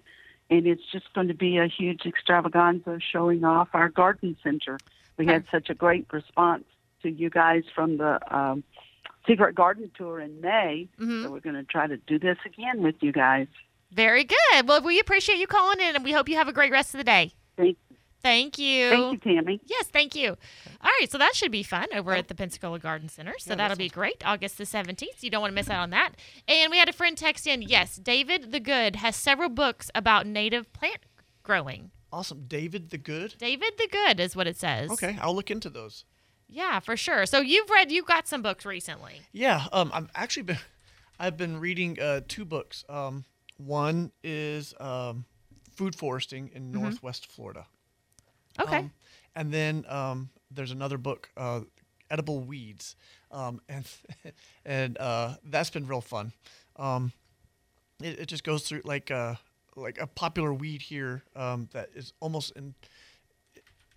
[0.52, 4.78] and it's just going to be a huge extravaganza showing off our garden center.
[5.20, 6.64] We had such a great response
[7.04, 8.64] to you guys from the um,
[9.28, 11.24] Secret Garden Tour in May, Mhm.
[11.24, 13.48] so we're going to try to do this again with you guys.
[13.92, 14.68] Very good.
[14.68, 17.00] Well, we appreciate you calling in, and we hope you have a great rest of
[17.00, 17.34] the day.
[17.58, 17.96] Thank, you.
[18.22, 18.90] Thank you.
[18.90, 19.60] thank you, Tammy.
[19.66, 20.38] Yes, thank you.
[20.82, 23.34] All right, so that should be fun over at the Pensacola Garden Center.
[23.40, 24.26] So Yeah, that that'll be great.
[24.26, 25.22] August the 17th.
[25.24, 26.12] You don't want to miss out on that.
[26.48, 27.62] And we had a friend text in.
[27.62, 31.02] Yes, David the Good has several books about native plant
[31.44, 31.92] growing.
[32.12, 33.36] Awesome, David the Good.
[33.38, 34.90] David the Good is what it says.
[34.92, 36.06] Okay, I'll look into those.
[36.48, 37.26] Yeah, for sure.
[37.28, 39.22] So you've read, you've got some books recently.
[39.32, 40.58] Yeah, um, I've actually been,
[41.20, 42.84] I've been reading uh, two books.
[42.90, 43.26] Um,
[43.58, 45.26] one is um,
[45.76, 47.68] Food Foresting in Northwest Florida.
[48.60, 48.78] Okay.
[48.78, 48.92] Um,
[49.36, 51.62] and then um, there's another book, uh,
[52.10, 52.96] Edible Weeds,
[53.32, 53.86] um, and
[54.66, 56.34] and uh, that's been real fun.
[56.78, 57.12] Um,
[58.02, 59.36] it, it just goes through like uh,
[59.80, 62.74] like a popular weed here um, that is almost in,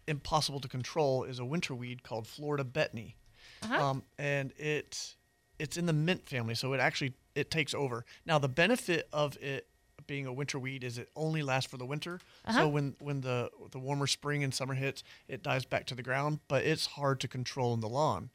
[0.07, 3.15] impossible to control is a winter weed called Florida Betony,
[3.63, 3.83] Uh-huh.
[3.91, 5.17] um, and it
[5.59, 8.05] it's in the mint family, so it actually it takes over.
[8.27, 9.69] Now the benefit of it
[10.09, 12.19] being a winter weed is it only lasts for the winter.
[12.45, 12.59] Uh-huh.
[12.59, 16.03] So when when the the warmer spring and summer hits, it dies back to the
[16.03, 18.31] ground, but it's hard to control in the lawn.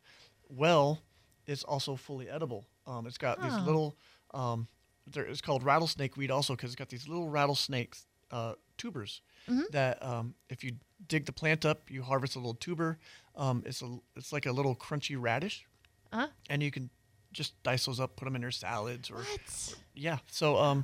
[0.50, 1.02] Well,
[1.46, 2.66] it's also fully edible.
[2.86, 3.44] Um, it's got Oh.
[3.44, 3.98] these little
[4.34, 4.68] um,
[5.16, 9.62] it's called rattlesnake weed also because it's got these little rattlesnakes uh, tubers Mm-hmm.
[9.72, 10.74] that um, if you
[11.08, 12.98] dig the plant up, you harvest a little tuber.
[13.38, 15.66] Um, it's a it's like a little crunchy radish,
[16.12, 16.28] Uh-huh.
[16.50, 16.90] and you can
[17.32, 19.76] just dice those up, put them in your salads, or What?
[19.94, 20.18] yeah.
[20.30, 20.84] So um,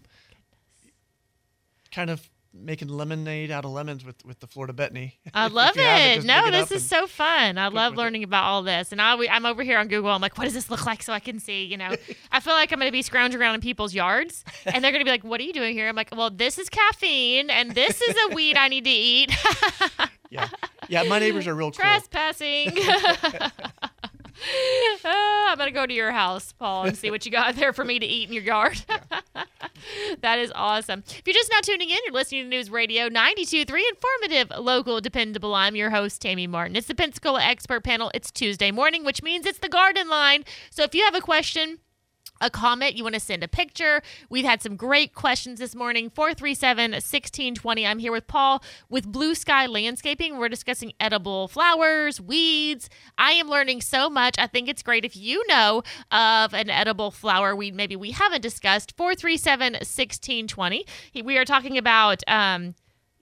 [1.91, 5.13] kind of making lemonade out of lemons with with the Florida Betony.
[5.33, 6.23] I love it.
[6.23, 7.57] no, this up is so fun.
[7.57, 8.01] I love with it.
[8.01, 8.91] learning about all this.
[8.91, 10.11] And I, I'm over here on Google.
[10.11, 11.65] I'm like, what does this look like so I can see?
[11.65, 11.95] You know,
[12.31, 15.01] I feel like I'm going to be scrounging around in people's yards and they're going
[15.01, 15.87] to be like, what are you doing here?
[15.87, 19.31] I'm like, well, this is caffeine and this is a weed I need to eat.
[20.33, 20.49] Yeah,
[20.89, 21.03] yeah.
[21.03, 21.79] My neighbors are real cool.
[21.79, 22.75] Trespassing.
[25.05, 27.73] Oh, I'm going to go to your house, Paul, and see what you got there
[27.73, 28.83] for me to eat in your yard.
[30.21, 31.03] that is awesome.
[31.07, 35.53] If you're just now tuning in, you're listening to News Radio 92.3, informative, local, dependable.
[35.55, 36.75] I'm your host, Tammy Martin.
[36.75, 38.11] It's the Pensacola Expert Panel.
[38.13, 40.43] It's Tuesday morning, which means it's the garden line.
[40.69, 41.79] So if you have a question,
[42.43, 44.01] a comment, you want to send a picture.
[44.29, 46.09] We've had some great questions this morning.
[46.09, 47.87] 437 1620.
[47.87, 50.37] I'm here with Paul with Blue Sky Landscaping.
[50.37, 52.89] We're discussing edible flowers, weeds.
[53.17, 54.35] I am learning so much.
[54.37, 58.41] I think it's great if you know of an edible flower weed maybe we haven't
[58.41, 58.95] discussed.
[58.97, 60.85] 437 1620.
[61.23, 62.21] We are talking about.
[62.27, 62.75] Um,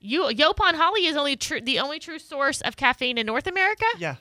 [0.04, 3.84] you, Yaupon holly is only true, the only true source of caffeine in North America.
[3.98, 4.16] Yeah,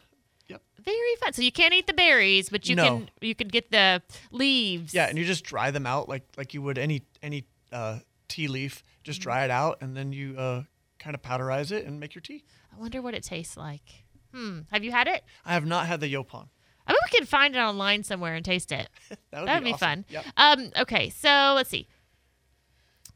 [0.84, 1.34] Very fun.
[1.34, 2.84] So you can't eat the berries, but you No.
[2.84, 4.94] can you can get the leaves.
[4.94, 8.48] yeah, and you just dry them out like like you would any any uh, tea
[8.48, 8.84] leaf.
[9.04, 9.24] Just Mm-hmm.
[9.30, 10.64] dry it out, and then you uh,
[11.00, 12.44] kind of powderize it and make your tea.
[12.76, 14.06] I wonder what it tastes like.
[14.34, 14.60] Hmm.
[14.72, 15.24] Have you had it?
[15.46, 16.48] I have not had the Yaupon.
[16.88, 18.90] I mean, we could find it online somewhere and taste it.
[19.32, 20.04] That would That'd be, be, awesome.
[20.04, 20.06] fun.
[20.10, 20.26] Yep.
[20.38, 20.72] Um.
[20.82, 21.10] Okay.
[21.10, 21.88] So let's see.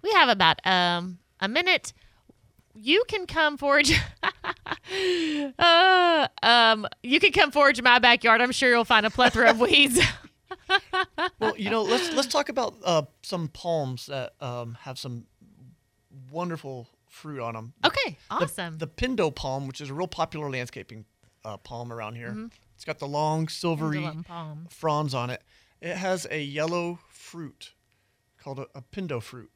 [0.04, 1.93] We have about um a minute.
[2.75, 3.99] You can come forage.
[5.59, 6.88] uh, um.
[7.03, 8.41] You can come forage my backyard.
[8.41, 9.99] I'm sure you'll find a plethora of weeds.
[11.39, 15.25] well, you know, let's let's talk about uh, some palms that um, have some
[16.31, 17.73] wonderful fruit on them.
[17.85, 18.17] Okay.
[18.29, 18.77] Awesome.
[18.77, 21.05] The Pindo palm, which is a real popular landscaping
[21.43, 22.49] uh, palm around here.
[22.75, 24.67] It's got the long silvery palm.
[24.69, 25.41] fronds on it.
[25.81, 27.73] It has a yellow fruit
[28.41, 29.49] called a, a Pindo fruit.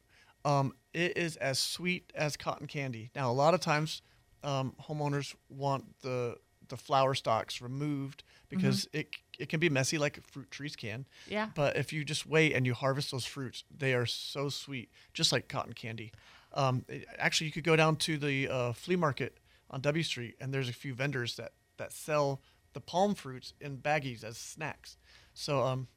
[0.44, 3.10] Um, it is as sweet as cotton candy.
[3.14, 4.02] Now, a lot of times,
[4.42, 6.36] um, homeowners want the
[6.68, 11.04] the flower stalks removed because it it can be messy like fruit trees can.
[11.28, 11.48] Yeah.
[11.54, 15.32] But if you just wait and you harvest those fruits, they are so sweet, just
[15.32, 16.12] like cotton candy.
[16.54, 20.36] Um, it- actually, you could go down to the uh, flea market on W Street,
[20.40, 22.40] and there's a few vendors that that sell
[22.72, 24.96] the palm fruits in baggies as snacks.
[25.34, 25.88] So um,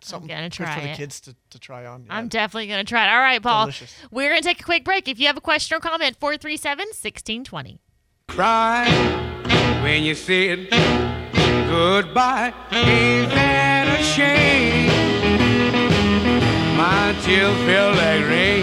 [0.00, 0.96] something gonna good try for the it.
[0.96, 2.06] kids to, to try on.
[2.10, 3.10] I'm definitely going to try it.
[3.10, 3.66] All right, Paul.
[3.66, 3.94] Delicious.
[4.10, 5.08] We're going to take a quick break.
[5.08, 7.78] If you have a question or comment, 437 1620.
[8.28, 8.88] Cry
[9.82, 10.68] when you said
[11.70, 12.52] goodbye.
[12.72, 14.90] Ain't that a shame?
[16.76, 18.59] My tears feel like rain.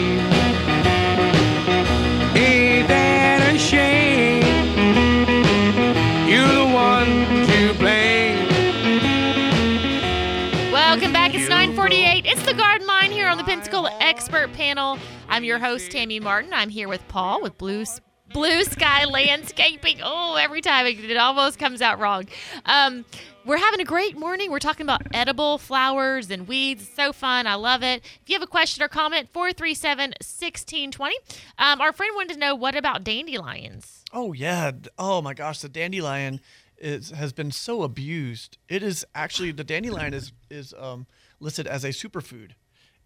[14.18, 14.98] Expert Panel.
[15.30, 16.52] I'm your host, Tammy Martin.
[16.52, 17.86] I'm here with Paul with Blue,
[18.34, 20.00] Blue Sky Landscaping.
[20.04, 22.26] Oh, every time it, almost comes out wrong.
[22.66, 23.06] Um,
[23.46, 24.50] we're having a great morning.
[24.50, 26.90] We're talking about edible flowers and weeds.
[26.90, 27.46] So fun.
[27.46, 28.04] I love it.
[28.24, 31.16] If you have a question or comment, 437 1620.
[31.60, 34.04] Um, our friend wanted to know what about dandelions?
[34.12, 34.72] Oh yeah.
[34.98, 36.42] Oh my gosh, the dandelion
[36.80, 38.58] is has been so abused.
[38.68, 41.06] It is actually the dandelion is is um,
[41.40, 42.54] listed as a superfood.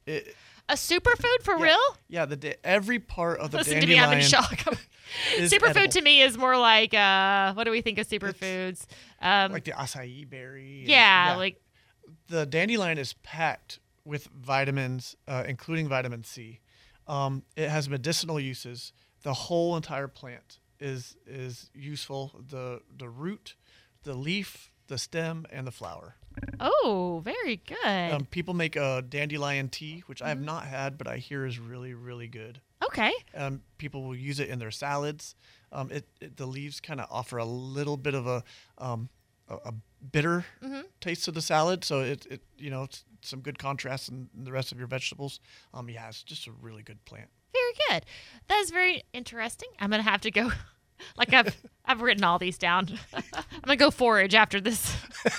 [0.07, 0.35] It,
[0.71, 1.97] A superfood for yeah, real?
[2.07, 4.57] Yeah, the da- every part of the Listen to me, I'm in shock.
[5.35, 8.85] Superfood to me is more like uh, what do we think of superfoods?
[9.21, 10.79] Um, like the acai berry.
[10.79, 11.61] and- yeah, like
[12.29, 16.61] the dandelion is packed with vitamins, uh, including vitamin C.
[17.05, 18.93] Um, it has medicinal uses.
[19.23, 22.31] The whole entire plant is is useful.
[22.47, 23.55] The the root,
[24.03, 26.15] the leaf, the stem, and the flower.
[26.59, 28.11] Oh, very good.
[28.11, 30.29] Um, people make a dandelion tea, which I Mm-hmm.
[30.39, 32.61] have not had, but I hear is really really good.
[32.83, 35.35] okay, Um, people will use it in their salads.
[35.71, 38.43] Um, it, it the leaves kind of offer a little bit of a
[38.77, 39.09] um,
[39.47, 39.73] a, a
[40.11, 40.81] bitter Mm-hmm.
[40.99, 44.43] taste to the salad, so it, it you know it's some good contrast in, in
[44.45, 45.39] the rest of your vegetables.
[45.73, 47.29] Um, yeah, it's just a really good plant.
[47.53, 48.05] very good.
[48.47, 49.69] That is very interesting.
[49.79, 50.51] I'm gonna have to go.
[51.17, 52.97] Like I've I've written all these down.
[53.13, 53.23] I'm
[53.63, 54.95] gonna go forage after this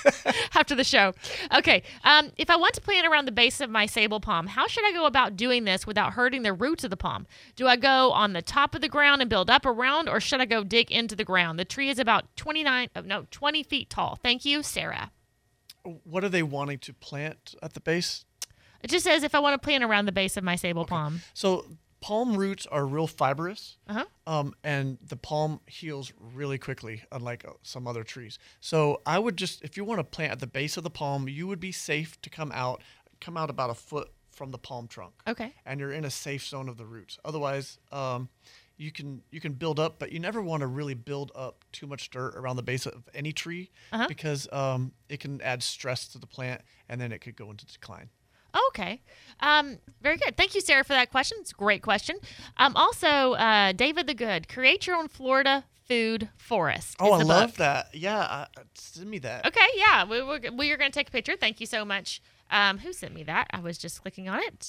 [0.54, 1.14] after the show.
[1.54, 1.82] Okay.
[2.04, 4.84] Um, if I want to plant around the base of my sable palm, how should
[4.84, 7.26] I go about doing this without hurting the roots of the palm?
[7.56, 10.40] Do I go on the top of the ground and build up around, or should
[10.40, 11.58] I go dig into the ground?
[11.58, 14.18] The tree is about 29, oh, no, 20 feet tall.
[14.22, 15.10] Thank you, Sarah.
[15.82, 18.24] What are they wanting to plant at the base?
[18.82, 21.22] It just says if I want to plant around the base of my sable palm.
[21.34, 21.64] So
[22.02, 24.04] palm roots are real fibrous, Uh-huh.
[24.26, 28.38] um, and the palm heals really quickly, unlike uh, some other trees.
[28.60, 31.28] So I would just, if you want to plant at the base of the palm,
[31.28, 32.82] you would be safe to come out,
[33.20, 35.14] come out about a foot from the palm trunk.
[35.26, 35.52] Okay.
[35.64, 37.18] And you're in a safe zone of the roots.
[37.24, 38.28] Otherwise, um,
[38.78, 41.86] you can you can build up, but you never want to really build up too
[41.86, 44.08] much dirt around the base of any tree Uh-huh.
[44.08, 47.64] because um, it can add stress to the plant, and then it could go into
[47.66, 48.08] decline.
[48.68, 49.00] Okay.
[49.40, 50.36] Um, very good.
[50.36, 51.38] Thank you, Sarah, for that question.
[51.40, 52.16] It's a great question.
[52.56, 56.96] Um, also, uh, David the Good, create your own Florida food forest.
[57.00, 57.94] Oh, I the love that.
[57.94, 59.46] Yeah, uh, send me that.
[59.46, 61.36] Okay, yeah, we, we're, we are going to take a picture.
[61.36, 62.22] Thank you so much.
[62.50, 63.48] Um, who sent me that?
[63.50, 64.68] I was just clicking on it.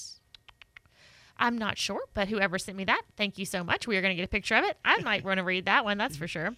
[1.38, 3.88] I'm not sure, but whoever sent me that, thank you so much.
[3.88, 4.78] We are going to get a picture of it.
[4.86, 6.56] I might want to read that one, that's for sure.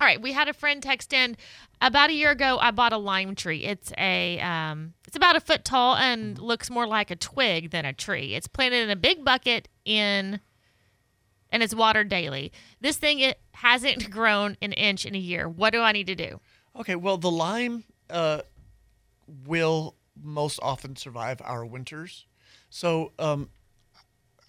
[0.00, 1.36] All right, we had a friend text in
[1.80, 2.56] about a year ago.
[2.60, 3.64] I bought a lime tree.
[3.64, 7.84] It's a um, it's about a foot tall and looks more like a twig than
[7.84, 8.34] a tree.
[8.34, 10.38] It's planted in a big bucket in,
[11.50, 12.52] and it's watered daily.
[12.80, 15.48] This thing it hasn't grown an inch in a year.
[15.48, 16.40] What do I need to do?
[16.78, 18.42] Okay, well, the lime uh,
[19.46, 22.26] will most often survive our winters.
[22.70, 23.48] So um,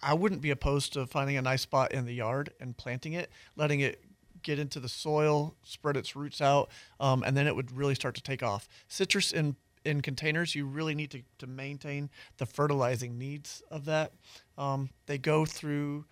[0.04, 3.32] I wouldn't be opposed to finding a nice spot in the yard and planting it,
[3.56, 4.04] letting it
[4.44, 8.16] get into the soil, spread its roots out, um, and then it would really start
[8.16, 8.68] to take off.
[8.88, 14.12] Citrus in in containers, you really need to, to maintain the fertilizing needs of that.
[14.58, 16.04] Um, they go through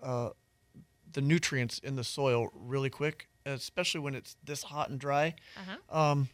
[0.00, 0.30] uh,
[1.12, 5.34] the nutrients in the soil really quick, especially when it's this hot and dry.
[5.90, 6.28] Um,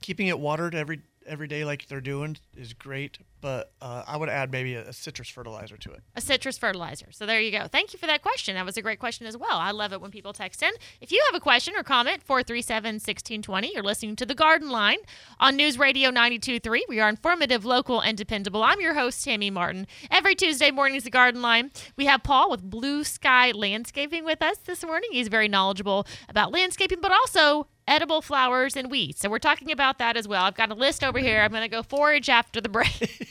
[0.00, 4.28] keeping it watered every every day like they're doing is great, but uh, I would
[4.28, 6.02] add maybe a, a citrus fertilizer to it.
[6.16, 7.06] a citrus fertilizer.
[7.10, 7.66] So there you go.
[7.68, 8.54] Thank you for that question.
[8.54, 9.56] That was a great question as well.
[9.58, 10.70] I love it when people text in.
[11.00, 14.98] If you have a question or comment, 437 1620, you're listening to The Garden Line
[15.38, 16.86] on News Radio 923.
[16.88, 18.62] We are informative, local, and dependable.
[18.62, 19.86] I'm your host, Tammy Martin.
[20.10, 21.70] Every Tuesday morning is The Garden Line.
[21.96, 25.10] We have Paul with Blue Sky Landscaping with us this morning.
[25.12, 29.20] He's very knowledgeable about landscaping, but also edible flowers and weeds.
[29.20, 30.44] So we're talking about that as well.
[30.44, 31.40] I've got a list over here.
[31.40, 33.26] I'm going to go forage after the break.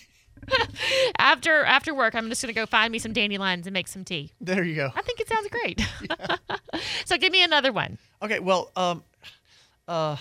[1.17, 4.03] after after work, I'm just going to go find me some dandelions and make some
[4.03, 4.31] tea.
[4.39, 4.91] There you go.
[4.95, 5.81] I think it sounds great.
[7.05, 7.97] so give me another one.
[8.21, 9.03] Okay, well, um,
[9.87, 10.17] uh,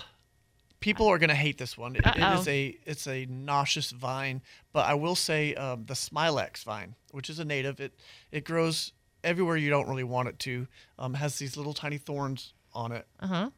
[0.80, 1.96] people are gonna hate this one.
[1.96, 6.94] It, it a it's a nauseous vine, but I will say um, the Smilax vine,
[7.10, 7.80] which is a native.
[7.80, 7.92] It
[8.30, 8.92] it grows
[9.24, 10.66] everywhere you don't really want it to.
[10.98, 13.06] Um, has these little tiny thorns on it.
[13.20, 13.50] Uh huh.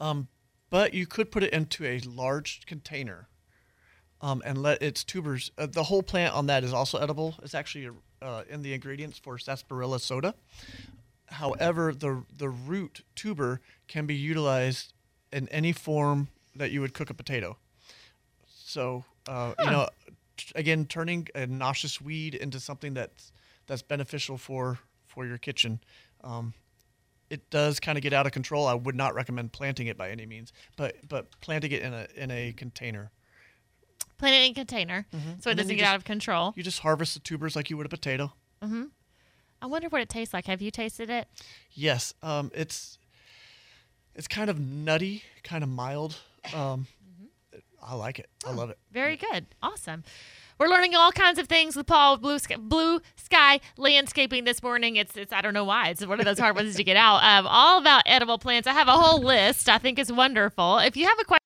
[0.00, 0.28] Um,
[0.70, 3.28] but you could put it into a large container
[4.22, 5.50] um, and let its tubers.
[5.58, 7.34] Uh, the whole plant on that is also edible.
[7.42, 7.90] It's actually
[8.22, 10.34] uh, in the ingredients for sarsaparilla soda.
[11.26, 14.92] However, the the root tuber can be utilized
[15.32, 17.56] in any form that you would cook a potato.
[18.46, 19.88] So uh, you know,
[20.36, 23.32] t- again, turning a nauseous weed into something that's
[23.66, 25.80] that's beneficial for for your kitchen.
[26.22, 26.54] Um,
[27.30, 28.66] it does kind of get out of control.
[28.66, 32.06] I would not recommend planting it by any means, but but planting it in a
[32.14, 33.10] in a container.
[34.22, 35.04] Plant it in a container
[35.40, 36.52] so it doesn't get just- out of control.
[36.54, 38.32] You just harvest the tubers like you would a potato.
[38.62, 40.46] I wonder what it tastes like.
[40.46, 41.26] Have you tasted it?
[41.72, 42.98] Yes, um, it's
[44.14, 46.16] it's kind of nutty, kind of mild.
[46.54, 46.86] Um,
[47.84, 48.28] I like it.
[48.46, 48.78] I love it.
[48.92, 49.46] Very good.
[49.60, 50.04] Awesome.
[50.58, 54.94] We're learning all kinds of things with Paul Blue Sky, Blue Sky Landscaping this morning.
[54.96, 55.88] It's it's I don't know why.
[55.88, 57.22] It's one of those hard ones to get out.
[57.24, 58.68] Um, all about edible plants.
[58.68, 59.68] I have a whole list.
[59.68, 60.78] I think is wonderful.
[60.78, 61.41] If you have a question.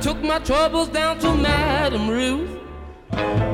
[0.00, 2.48] Took my troubles down to Madame Ruth.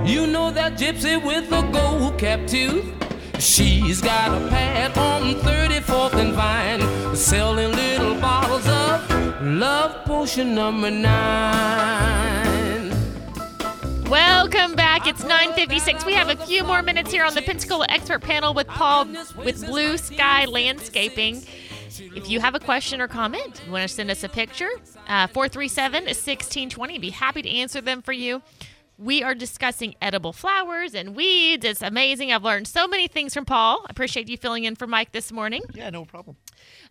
[0.06, 2.84] You know that gypsy with the gold cap tooth.
[3.40, 10.90] She's got a pad on 34th and Vine, selling little bottles of love potion number
[10.90, 12.36] nine.
[14.08, 15.08] Welcome back.
[15.08, 16.06] It's 9:56.
[16.06, 19.08] We have a few more minutes here on the Pensacola Expert Panel with Paul
[19.44, 21.42] with Blue Sky Landscaping.
[22.00, 24.70] If you have a question or comment, you want to send us a picture,
[25.08, 27.00] uh, 437-1620.
[27.00, 28.42] Be happy to answer them for you.
[28.98, 31.66] We are discussing edible flowers and weeds.
[31.66, 32.32] It's amazing.
[32.32, 33.82] I've learned so many things from Paul.
[33.82, 35.62] I appreciate you filling in for Mike this morning.
[35.74, 36.36] Yeah, no problem.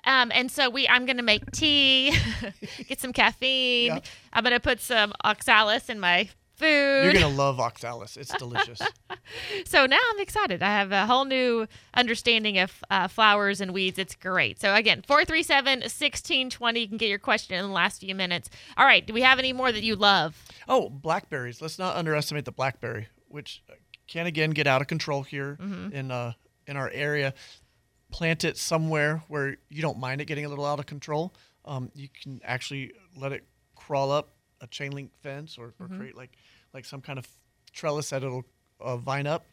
[0.03, 2.15] Um, and so we, I'm going to make tea,
[2.87, 3.87] get some caffeine.
[3.87, 3.99] Yeah.
[4.33, 7.03] I'm going to put some oxalis in my food.
[7.03, 8.17] You're gonna love oxalis.
[8.17, 8.81] It's delicious.
[9.65, 10.61] So now I'm excited.
[10.63, 13.97] I have a whole new understanding of uh, flowers and weeds.
[13.97, 14.59] It's great.
[14.59, 16.79] So again, 437 1620.
[16.79, 18.49] You can get your question in the last few minutes.
[18.77, 19.05] All right.
[19.05, 20.45] Do we have any more that you love?
[20.67, 21.61] oh, blackberries.
[21.61, 23.63] Let's not underestimate the blackberry, which
[24.07, 25.57] can again get out of control here
[25.91, 26.33] in uh
[26.67, 27.33] in our area.
[28.11, 31.33] Plant it somewhere where you don't mind it getting a little out of control.
[31.65, 33.43] Um, you can actually let it
[33.75, 34.29] crawl up
[34.65, 35.97] a chain link fence or, or Mhm.
[35.97, 36.31] create like
[36.73, 37.27] like some kind of
[37.71, 38.43] trellis that it'll
[38.81, 39.45] uh, vine up,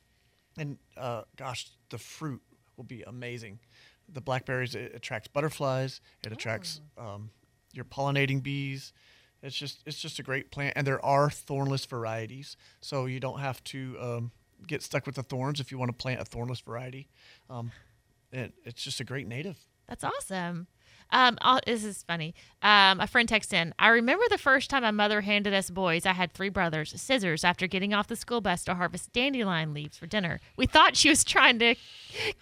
[0.58, 2.42] and uh, gosh, the fruit
[2.76, 3.60] will be amazing.
[4.08, 6.00] The blackberries it attracts butterflies.
[6.24, 7.30] It attracts um,
[7.72, 8.92] your pollinating bees.
[9.42, 13.40] It's just it's just a great plant, and there are thornless varieties, so you don't
[13.40, 14.32] have to um,
[14.66, 17.08] get stuck with the thorns if you want to plant a thornless variety.
[17.50, 17.70] Um,
[18.32, 19.58] it, it's just a great native.
[19.88, 20.66] That's awesome.
[21.12, 22.34] Um, oh, this is funny.
[22.62, 23.74] Um, a friend texted in.
[23.78, 27.44] I remember the first time my mother handed us boys, I had three brothers, scissors
[27.44, 30.40] after getting off the school bus to harvest dandelion leaves for dinner.
[30.56, 31.74] We thought she was trying to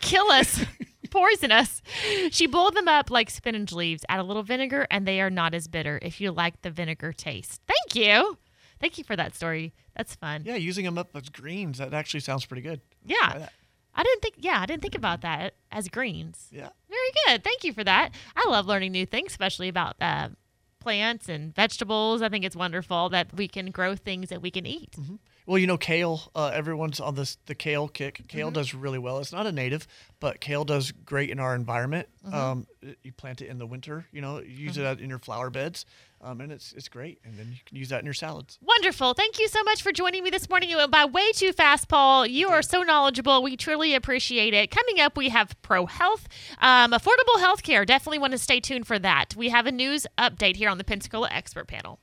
[0.01, 0.65] kill us,
[1.11, 1.83] poison us.
[2.31, 5.53] She boiled them up like spinach leaves, add a little vinegar, and they are not
[5.53, 7.61] as bitter if you like the vinegar taste.
[7.67, 8.39] Thank you.
[8.81, 9.75] Thank you for that story.
[9.97, 10.43] That's fun.
[10.47, 12.81] Yeah, using them up as greens that actually sounds pretty good.
[13.05, 13.49] Yeah.
[13.95, 16.49] I didn't think yeah, I didn't think about that as greens.
[16.51, 16.69] Yeah.
[16.89, 17.45] Very good.
[17.45, 18.11] Thank you for that.
[18.37, 20.31] I love learning new things, especially about uh,
[20.81, 22.23] plants and vegetables.
[22.23, 24.97] I think it's wonderful that we can grow things that we can eat.
[25.47, 26.31] Well, you know, kale.
[26.35, 28.23] Uh, everyone's on this the kale kick.
[28.29, 28.55] Kale Mm-hmm.
[28.55, 29.19] does really well.
[29.19, 29.87] It's not a native,
[30.21, 32.09] but kale does great in our environment.
[32.27, 32.35] Mhm.
[32.35, 32.67] Um,
[33.03, 34.07] you plant it in the winter.
[34.13, 34.93] You know, you use Mhm.
[34.93, 35.87] it in your flower beds,
[36.21, 37.19] um, and it's it's great.
[37.25, 38.59] And then you can use that in your salads.
[38.63, 39.15] Wonderful.
[39.15, 40.71] Thank you so much for joining me this morning.
[40.71, 42.27] You went by way too fast, Paul.
[42.27, 43.43] You are so knowledgeable.
[43.43, 44.71] We truly appreciate it.
[44.71, 46.29] Coming up, we have Pro Health,
[46.61, 47.85] um, affordable health care.
[47.85, 49.35] Definitely want to stay tuned for that.
[49.37, 51.99] We have a news update here on the Pensacola Expert Panel.